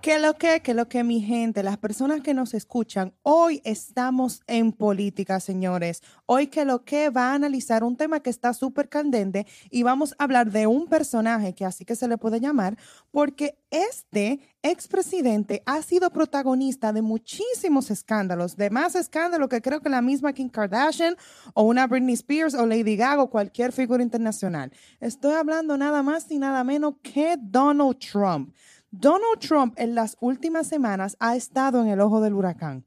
[0.00, 4.42] Que lo que, que lo que mi gente, las personas que nos escuchan, hoy estamos
[4.46, 6.04] en política, señores.
[6.24, 10.14] Hoy que lo que va a analizar un tema que está súper candente y vamos
[10.16, 12.78] a hablar de un personaje que así que se le puede llamar,
[13.10, 19.88] porque este expresidente ha sido protagonista de muchísimos escándalos, de más escándalos que creo que
[19.88, 21.16] la misma Kim Kardashian
[21.54, 24.72] o una Britney Spears o Lady Gaga o cualquier figura internacional.
[25.00, 28.54] Estoy hablando nada más y nada menos que Donald Trump.
[28.90, 32.86] Donald Trump en las últimas semanas ha estado en el ojo del huracán.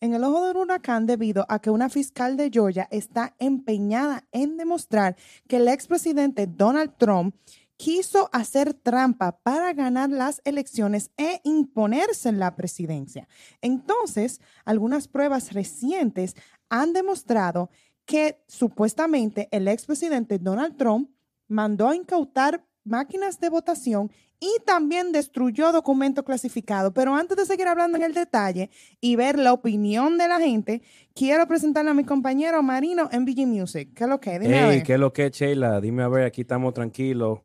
[0.00, 4.56] En el ojo del huracán debido a que una fiscal de Georgia está empeñada en
[4.56, 5.14] demostrar
[5.48, 7.36] que el expresidente Donald Trump
[7.76, 13.28] quiso hacer trampa para ganar las elecciones e imponerse en la presidencia.
[13.60, 16.34] Entonces, algunas pruebas recientes
[16.70, 17.70] han demostrado
[18.06, 21.10] que supuestamente el expresidente Donald Trump
[21.46, 24.10] mandó a incautar máquinas de votación
[24.42, 26.92] y también destruyó documentos clasificados.
[26.92, 30.82] Pero antes de seguir hablando en el detalle y ver la opinión de la gente,
[31.14, 33.90] quiero presentarle a mi compañero Marino en VG Music.
[33.94, 34.40] ¿Qué es lo que?
[34.40, 35.80] Dime hey, ¿qué es lo que, Sheila?
[35.80, 37.38] Dime a ver, aquí estamos tranquilos.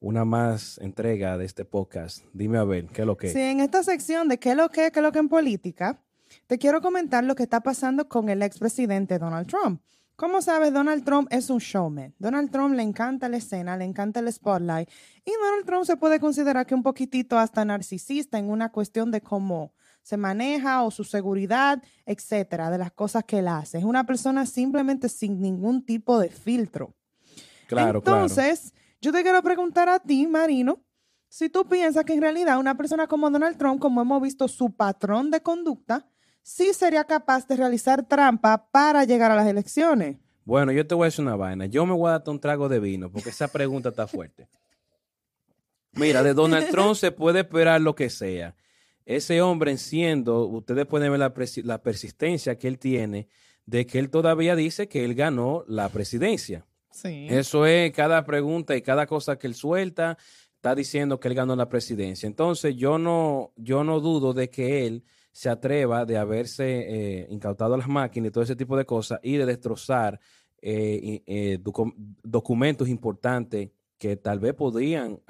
[0.00, 2.24] Una más entrega de este podcast.
[2.32, 3.28] Dime a ver, ¿qué es lo que?
[3.28, 6.00] Sí, en esta sección de qué es lo que, qué es lo que en política,
[6.46, 9.82] te quiero comentar lo que está pasando con el expresidente Donald Trump.
[10.18, 12.12] Como sabes, Donald Trump es un showman.
[12.18, 14.90] Donald Trump le encanta la escena, le encanta el spotlight.
[15.24, 19.20] Y Donald Trump se puede considerar que un poquitito hasta narcisista en una cuestión de
[19.20, 23.78] cómo se maneja o su seguridad, etcétera, de las cosas que él hace.
[23.78, 26.96] Es una persona simplemente sin ningún tipo de filtro.
[27.68, 30.82] Claro, Entonces, yo te quiero preguntar a ti, Marino,
[31.28, 34.74] si tú piensas que en realidad una persona como Donald Trump, como hemos visto su
[34.74, 36.08] patrón de conducta,
[36.48, 40.16] sí sería capaz de realizar trampa para llegar a las elecciones.
[40.46, 41.66] Bueno, yo te voy a decir una vaina.
[41.66, 44.48] Yo me voy a dar un trago de vino porque esa pregunta está fuerte.
[45.92, 48.56] Mira, de Donald Trump se puede esperar lo que sea.
[49.04, 53.28] Ese hombre enciendo, ustedes pueden ver la, la persistencia que él tiene
[53.66, 56.64] de que él todavía dice que él ganó la presidencia.
[56.90, 57.26] Sí.
[57.28, 60.16] Eso es cada pregunta y cada cosa que él suelta,
[60.54, 62.26] está diciendo que él ganó la presidencia.
[62.26, 65.04] Entonces, yo no, yo no dudo de que él
[65.38, 69.36] se atreva de haberse eh, incautado las máquinas y todo ese tipo de cosas y
[69.36, 70.18] de destrozar
[70.60, 71.60] eh, eh,
[72.24, 75.20] documentos importantes que tal vez podrían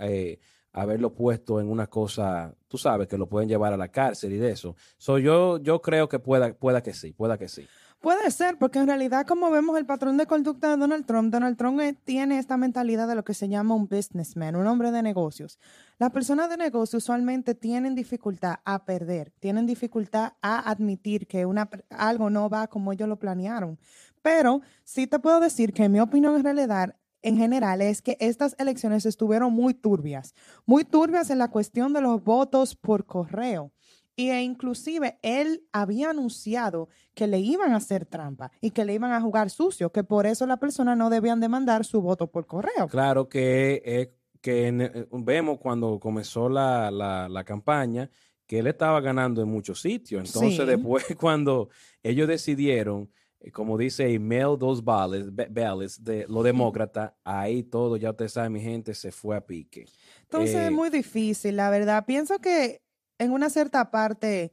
[0.73, 4.39] haberlo puesto en una cosa, tú sabes, que lo pueden llevar a la cárcel y
[4.39, 4.77] de eso.
[4.97, 7.67] So, yo, yo creo que pueda, pueda que sí, pueda que sí.
[8.01, 11.57] Puede ser, porque en realidad, como vemos el patrón de conducta de Donald Trump, Donald
[11.57, 15.03] Trump eh, tiene esta mentalidad de lo que se llama un businessman, un hombre de
[15.03, 15.59] negocios.
[15.99, 21.69] Las personas de negocios usualmente tienen dificultad a perder, tienen dificultad a admitir que una,
[21.91, 23.81] algo no va como ellos lo planearon.
[24.23, 28.55] Pero sí te puedo decir que mi opinión en realidad en general es que estas
[28.61, 30.35] elecciones estuvieron muy turbias,
[30.67, 33.73] muy turbias en la cuestión de los votos por correo.
[34.19, 38.95] Y e inclusive él había anunciado que le iban a hacer trampa y que le
[38.95, 42.45] iban a jugar sucio, que por eso la persona no debían demandar su voto por
[42.45, 42.89] correo.
[42.89, 48.11] Claro que, eh, que eh, vemos cuando comenzó la, la, campaña
[48.45, 50.27] que él estaba ganando en muchos sitios.
[50.27, 51.69] Entonces después cuando
[52.03, 53.09] ellos decidieron,
[53.39, 58.61] eh, como dice, email dos ballots, de los demócratas, ahí todo, ya usted sabe, mi
[58.61, 59.85] gente, se fue a pique.
[60.23, 62.05] Entonces es muy difícil, la verdad.
[62.05, 62.81] Pienso que
[63.19, 64.53] en una cierta parte,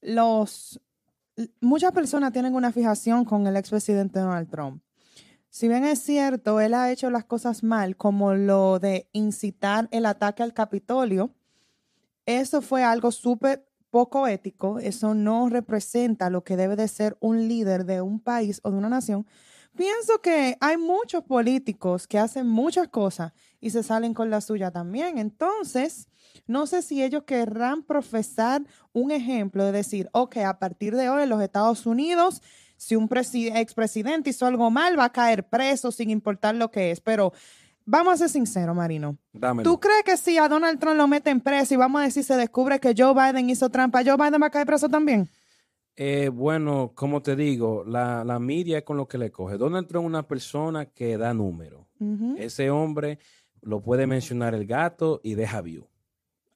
[0.00, 0.80] los,
[1.60, 4.82] muchas personas tienen una fijación con el expresidente Donald Trump.
[5.48, 10.06] Si bien es cierto, él ha hecho las cosas mal, como lo de incitar el
[10.06, 11.34] ataque al Capitolio,
[12.24, 17.48] eso fue algo súper poco ético, eso no representa lo que debe de ser un
[17.48, 19.26] líder de un país o de una nación.
[19.76, 24.70] Pienso que hay muchos políticos que hacen muchas cosas y se salen con la suya
[24.70, 25.18] también.
[25.18, 26.08] Entonces,
[26.46, 28.62] no sé si ellos querrán profesar
[28.92, 32.42] un ejemplo de decir, ok, a partir de hoy en los Estados Unidos,
[32.76, 37.00] si un expresidente hizo algo mal, va a caer preso sin importar lo que es.
[37.00, 37.32] Pero
[37.86, 39.16] vamos a ser sinceros, Marino.
[39.62, 42.36] ¿Tú crees que si a Donald Trump lo meten preso y vamos a decir se
[42.36, 45.30] descubre que Joe Biden hizo trampa, Joe Biden va a caer preso también?
[45.96, 49.58] Eh, bueno, como te digo, la, la media es con lo que le coge.
[49.58, 51.86] Donald Trump es una persona que da número.
[52.36, 53.20] Ese hombre
[53.60, 55.86] lo puede mencionar el gato y deja view.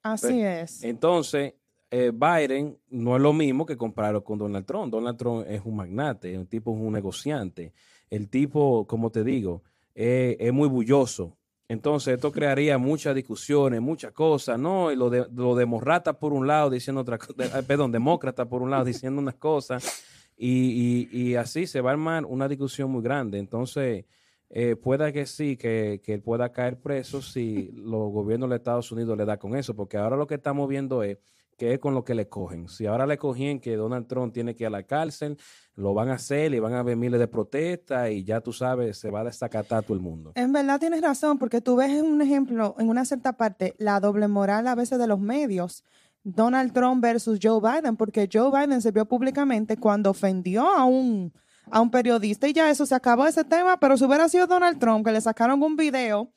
[0.02, 0.82] Así es.
[0.82, 1.54] Entonces,
[1.90, 4.92] eh, Biden no es lo mismo que compararlo con Donald Trump.
[4.92, 7.72] Donald Trump es un magnate, un tipo es un negociante.
[8.10, 9.62] El tipo, como te digo,
[9.94, 11.36] es muy bulloso.
[11.68, 14.92] Entonces, esto crearía muchas discusiones, muchas cosas, ¿no?
[14.92, 18.70] Y lo, de, lo demorrata por un lado diciendo otra cosa, perdón, demócrata por un
[18.70, 20.04] lado diciendo unas cosas,
[20.36, 23.38] y, y, así se va a armar una discusión muy grande.
[23.38, 24.04] Entonces,
[24.50, 28.92] eh, pueda que sí, que, que, él pueda caer preso si los gobiernos de Estados
[28.92, 31.18] Unidos le da con eso, porque ahora lo que estamos viendo es
[31.56, 32.68] que es con lo que le cogen.
[32.68, 35.38] Si ahora le cogían que Donald Trump tiene que ir a la cárcel,
[35.74, 38.98] lo van a hacer y van a haber miles de protestas y ya tú sabes,
[38.98, 40.32] se va a desacatar todo el mundo.
[40.34, 44.28] En verdad tienes razón, porque tú ves un ejemplo, en una cierta parte, la doble
[44.28, 45.82] moral a veces de los medios.
[46.22, 51.32] Donald Trump versus Joe Biden, porque Joe Biden se vio públicamente cuando ofendió a un,
[51.70, 54.78] a un periodista y ya eso se acabó ese tema, pero si hubiera sido Donald
[54.78, 56.32] Trump que le sacaron un video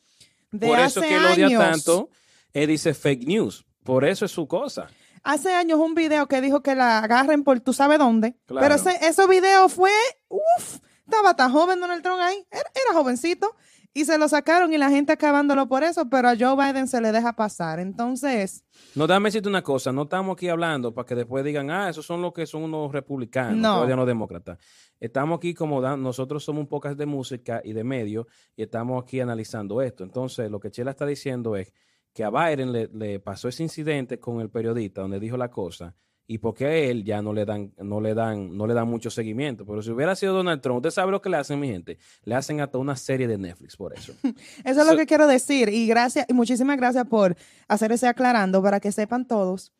[0.52, 2.10] de Por hace eso que él odia tanto,
[2.54, 3.66] él dice fake news.
[3.84, 4.88] Por eso es su cosa.
[5.24, 8.66] Hace años un video que dijo que la agarren por tú sabes dónde, Claro.
[8.68, 9.92] pero ese, ese video fue,
[10.28, 13.56] uff, estaba tan joven Donald Trump ahí, era, era jovencito
[13.94, 17.02] y se lo sacaron y la gente acabándolo por eso, pero a Joe Biden se
[17.02, 17.80] le deja pasar.
[17.80, 18.64] Entonces,
[18.96, 22.06] No, dame decirte una cosa, no estamos aquí hablando para que después digan, ah, esos
[22.06, 23.96] son los que son unos republicanos, No.
[23.96, 24.60] los demócratas.
[25.00, 29.02] Estamos aquí como dan- nosotros somos un pocas de música y de medio y estamos
[29.04, 30.04] aquí analizando esto.
[30.04, 31.74] Entonces, lo que Chela está diciendo es
[32.20, 35.96] que a Biden le, le pasó ese incidente con el periodista donde dijo la cosa
[36.28, 39.10] y porque a él ya no le dan, no le dan, no le dan mucho
[39.10, 39.66] seguimiento.
[39.66, 41.98] Pero si hubiera sido Donald Trump, usted sabe lo que le hacen, mi gente.
[42.26, 44.12] Le hacen hasta una serie de Netflix por eso.
[44.24, 44.36] Eso
[44.66, 45.70] es So- lo que quiero decir.
[45.70, 47.38] Y gracias, y muchísimas gracias por
[47.70, 49.72] hacer ese aclarando para que sepan todos.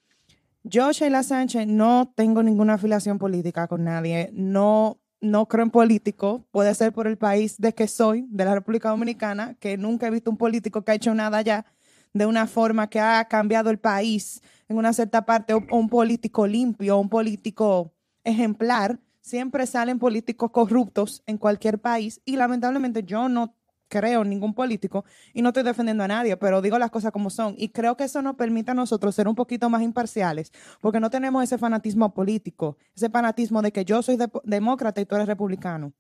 [0.64, 4.30] Yo, Sheila Sánchez, no tengo ninguna afiliación política con nadie.
[4.32, 6.48] No, no creo en político.
[6.52, 10.10] Puede ser por el país de que soy, de la República Dominicana, que nunca he
[10.10, 11.66] visto un político que ha hecho nada allá
[12.14, 16.98] de una forma que ha cambiado el país en una cierta parte, un político limpio,
[16.98, 19.00] un político ejemplar.
[19.22, 23.56] Siempre salen políticos corruptos en cualquier país y lamentablemente yo no
[23.90, 25.04] creo en ningún político
[25.34, 27.56] y no estoy defendiendo a nadie, pero digo las cosas como son.
[27.58, 31.10] Y creo que eso nos permite a nosotros ser un poquito más imparciales, porque no
[31.10, 35.28] tenemos ese fanatismo político, ese fanatismo de que yo soy de- demócrata y tú eres
[35.28, 35.94] republicano,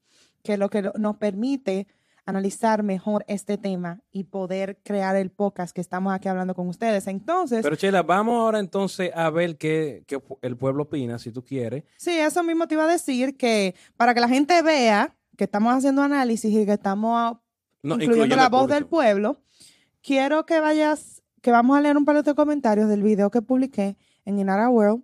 [0.43, 1.87] que lo que nos permite
[2.29, 7.07] analizar mejor este tema y poder crear el podcast que estamos aquí hablando con ustedes.
[7.07, 11.43] Entonces, Pero Chela, vamos ahora entonces a ver qué, qué el pueblo opina, si tú
[11.43, 11.83] quieres.
[11.97, 15.73] Sí, eso mismo te iba a decir que para que la gente vea que estamos
[15.73, 17.37] haciendo análisis y que estamos
[17.81, 19.41] No, incluyendo la voz del pueblo,
[20.01, 23.97] quiero que vayas, que vamos a leer un par de comentarios del video que publiqué
[24.25, 25.03] en Inara World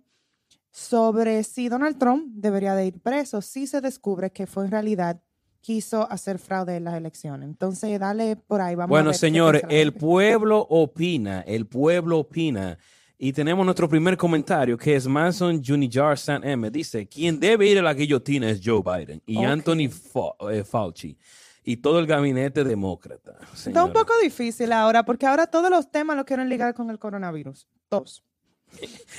[0.72, 5.22] sobre si Donald Trump debería de ir preso si se descubre que fue en realidad
[5.66, 7.50] quiso hacer fraude en las elecciones.
[7.50, 12.20] Entonces, dale por ahí, vamos a Bueno, ver qué señores, el pueblo opina, el pueblo
[12.20, 12.78] opina.
[13.18, 16.70] Y tenemos nuestro primer comentario, que es Manson Junior San M.
[16.70, 19.46] Dice, quien debe ir a la guillotina es Joe Biden y Ok.
[19.46, 21.18] Anthony Fa- eh, Fauci
[21.64, 23.38] y todo el gabinete demócrata.
[23.56, 27.00] Está un poco difícil ahora, porque ahora todos los temas los quieren ligar con el
[27.00, 27.68] coronavirus.
[27.90, 28.22] Todos.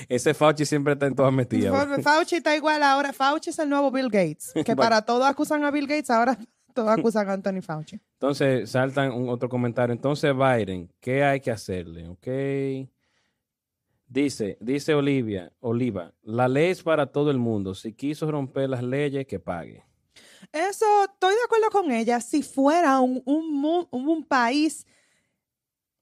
[0.08, 1.72] Ese Fauci siempre está en todas metidas.
[1.72, 3.12] Fa- Fauci está igual ahora.
[3.12, 4.52] Fauci es el nuevo Bill Gates.
[4.52, 4.76] Que Bueno.
[4.82, 6.38] para todo acusan a Bill Gates, ahora
[6.74, 7.98] todos acusan a Anthony Fauci.
[8.14, 9.92] Entonces, saltan un otro comentario.
[9.94, 12.08] Entonces, Biden, ¿qué hay que hacerle?
[12.08, 12.26] Ok.
[14.08, 17.74] Dice, dice Olivia, Oliva, la ley es para todo el mundo.
[17.74, 19.82] Si quiso romper las leyes, que pague.
[20.52, 22.20] Eso, estoy de acuerdo con ella.
[22.20, 24.86] Si fuera un, un, un país,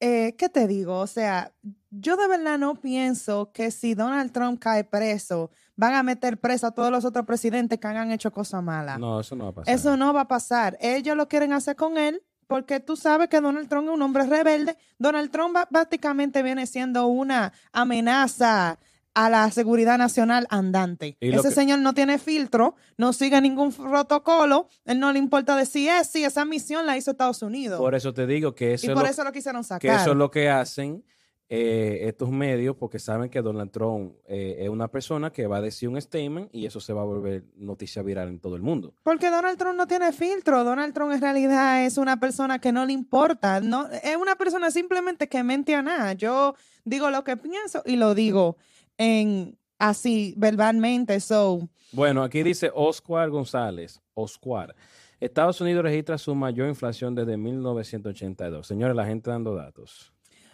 [0.06, 0.98] eh, ¿qué te digo?
[0.98, 1.50] O sea,
[1.90, 6.66] yo de verdad no pienso que si Donald Trump cae preso, van a meter preso
[6.66, 8.98] a todos los otros presidentes que hayan hecho cosas malas.
[8.98, 9.74] No, eso no va a pasar.
[9.74, 10.76] Eso no va a pasar.
[10.82, 14.26] Ellos lo quieren hacer con él porque tú sabes que Donald Trump es un hombre
[14.26, 14.76] rebelde.
[14.98, 18.78] Donald Trump básicamente viene siendo una amenaza
[19.14, 21.16] a la seguridad nacional andante.
[21.20, 25.88] Ese que- señor no tiene filtro, no sigue ningún protocolo, él no le importa decir
[25.88, 27.78] es, sí, esa misión la hizo Estados Unidos.
[27.78, 30.00] Por eso te digo que eso, y es, por lo, eso lo quisieron que sacar.
[30.00, 31.04] eso es lo que hacen
[31.48, 35.60] eh, estos medios, porque saben que Donald Trump eh, es una persona que va a
[35.60, 38.94] decir un statement y eso se va a volver noticia viral en todo el mundo.
[39.02, 40.64] Porque Donald Trump no tiene filtro.
[40.64, 43.60] Donald Trump en realidad es una persona que no le importa.
[43.60, 46.14] No, es una persona simplemente que mente a nada.
[46.14, 46.54] Yo
[46.84, 48.56] digo lo que pienso y lo digo
[48.98, 51.20] en así verbalmente.
[51.20, 54.74] So, Bueno, aquí dice Oscar González, Oscar.
[55.20, 58.66] Estados Unidos registra su mayor inflación desde 1982.
[58.66, 60.12] Señores, la gente dando datos.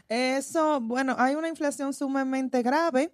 [0.08, 3.12] eso, bueno, hay una inflación sumamente grave,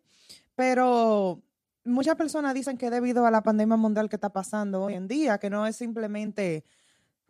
[0.55, 1.41] pero
[1.85, 5.39] muchas personas dicen que debido a la pandemia mundial que está pasando hoy en día,
[5.39, 6.65] que no es simplemente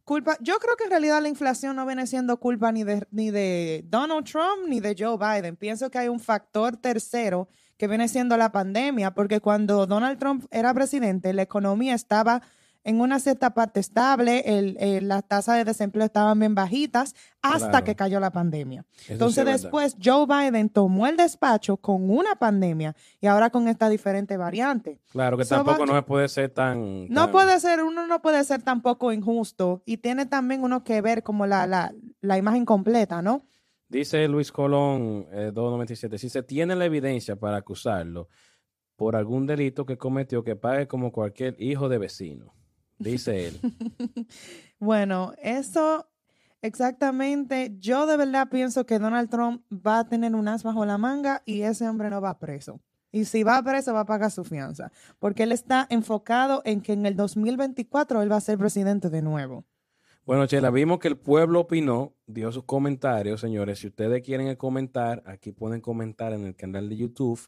[0.06, 0.38] culpa.
[0.40, 3.84] Yo creo que en realidad la inflación no viene siendo culpa ni de, ni de
[3.88, 5.56] Donald Trump ni de Joe Biden.
[5.56, 10.46] Pienso que hay un factor tercero que viene siendo la pandemia, porque cuando Donald Trump
[10.50, 12.40] era presidente, la economía estaba
[12.87, 17.69] en una cierta parte estable, el, el- las tasas de desempleo estaban bien bajitas hasta
[17.71, 17.85] Claro.
[17.85, 18.85] que cayó la pandemia.
[19.05, 23.88] Eso Entonces después Joe Biden tomó el despacho con una pandemia y ahora con esta
[23.88, 25.00] diferente variante.
[25.12, 27.09] Claro que So, tampoco va- no puede ser tan...
[27.09, 31.23] No puede ser, uno no puede ser tampoco injusto y tiene también uno que ver
[31.23, 33.43] como la, la, la imagen completa, ¿no?
[33.88, 38.28] Dice Luis Colón, eh, 297, si se tiene la evidencia para acusarlo
[38.97, 42.55] por algún delito que cometió, que pague como cualquier hijo de vecino,
[42.99, 43.61] dice él.
[44.79, 46.09] bueno, eso
[46.62, 50.99] exactamente, yo de verdad pienso que Donald Trump va a tener un as bajo la
[50.99, 52.81] manga y ese hombre no va preso.
[53.12, 56.93] Y si va preso, va a pagar su fianza, porque él está enfocado en que
[56.93, 59.65] en el 2024 él va a ser presidente de nuevo.
[60.26, 63.79] Bueno, Chela, vimos que el pueblo opinó, dio sus comentarios, señores.
[63.79, 67.41] Si ustedes quieren comentar, aquí pueden comentar en el canal de YouTube.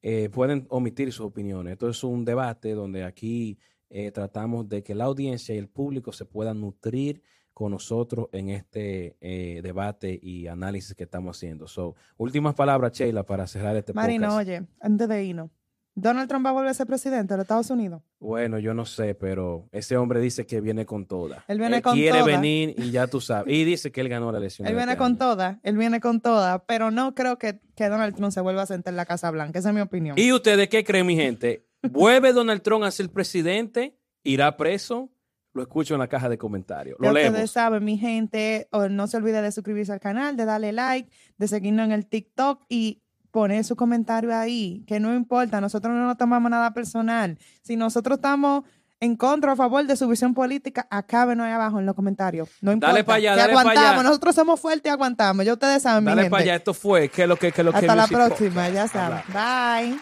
[0.00, 1.74] Eh, pueden omitir sus opiniones.
[1.74, 3.58] Esto es un debate donde aquí
[3.90, 7.22] eh, tratamos de que la audiencia y el público se puedan nutrir
[7.52, 11.68] con nosotros en este eh, debate y análisis que estamos haciendo.
[11.68, 15.50] So, últimas palabras, Sheila, para cerrar este Marino, oye, antes de irnos,
[15.96, 18.02] ¿Donald Trump va a volver a ser presidente de los Estados Unidos?
[18.18, 21.44] Bueno, yo no sé, pero ese hombre dice que viene con toda.
[21.46, 23.54] Él viene con quiere venir y ya tú sabes.
[23.54, 24.66] Y dice que él ganó la elección.
[24.66, 28.16] Él viene este con toda, él viene con toda, pero no creo que, que Donald
[28.16, 29.60] Trump se vuelva a sentar en la Casa Blanca.
[29.60, 30.18] Esa es mi opinión.
[30.18, 31.64] ¿Y ustedes qué creen, mi gente?
[31.90, 33.98] ¿Vuelve Donald Trump a ser presidente?
[34.22, 35.10] ¿Irá preso?
[35.52, 36.96] Lo escucho en la caja de comentarios.
[36.98, 37.32] Lo leemos.
[37.32, 41.48] Ustedes saben, mi gente, no se olvide de suscribirse al canal, de darle like, de
[41.48, 46.16] seguirnos en el TikTok y poner su comentario ahí, que no importa, nosotros no nos
[46.16, 47.36] tomamos nada personal.
[47.62, 48.62] Si nosotros estamos
[49.00, 52.48] en contra o a favor de su visión política, acábenos ahí abajo en los comentarios.
[52.60, 52.92] No importa.
[52.92, 54.02] Dale para allá, dale para allá.
[54.02, 55.44] Nosotros somos fuertes y aguantamos.
[55.44, 56.54] Ya ustedes saben, Dale mi para allá.
[56.54, 57.08] Esto fue.
[57.08, 59.20] ¿Qué lo que, que lo Hasta la próxima, ya saben.
[59.32, 59.98] Bye.